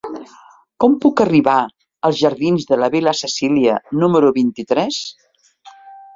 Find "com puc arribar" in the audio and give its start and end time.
0.83-1.57